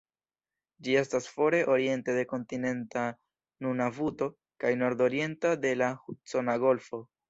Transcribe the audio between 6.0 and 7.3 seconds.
Hudsona Golfo.